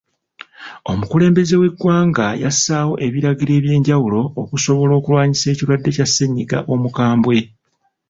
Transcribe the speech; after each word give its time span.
Omukulemelembeze 0.91 1.55
w'eggwanga 1.61 2.25
yassaawo 2.43 2.93
ebiragiro 3.07 3.51
eby'enjawulo 3.59 4.21
okusobola 4.41 4.93
okulwanyisa 4.99 5.45
ekirwadde 5.49 5.89
kya 5.95 6.07
ssennyiga 6.07 6.57
omukambwe. 6.73 7.37